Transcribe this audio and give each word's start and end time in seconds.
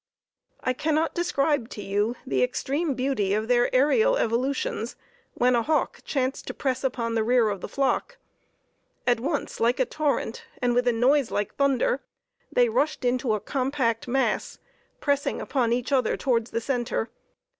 I 0.63 0.73
cannot 0.73 1.13
describe 1.13 1.69
to 1.69 1.83
you 1.83 2.15
the 2.25 2.41
extreme 2.41 2.95
beauty 2.95 3.35
of 3.35 3.47
their 3.47 3.69
aërial 3.69 4.17
evolutions, 4.17 4.95
when 5.35 5.55
a 5.55 5.61
hawk 5.61 5.99
chanced 6.03 6.47
to 6.47 6.55
press 6.55 6.83
upon 6.83 7.13
the 7.13 7.23
rear 7.23 7.49
of 7.49 7.61
the 7.61 7.67
flock. 7.67 8.17
At 9.05 9.19
once, 9.19 9.59
like 9.59 9.79
a 9.79 9.85
torrent, 9.85 10.43
and 10.59 10.73
with 10.73 10.87
a 10.87 10.91
noise 10.91 11.29
like 11.29 11.53
thunder, 11.53 12.01
they 12.51 12.67
rushed 12.67 13.05
into 13.05 13.35
a 13.35 13.39
compact 13.39 14.07
mass, 14.07 14.57
pressing 15.01 15.39
upon 15.39 15.71
each 15.71 15.91
other 15.91 16.17
towards 16.17 16.49
the 16.49 16.61
center. 16.61 17.11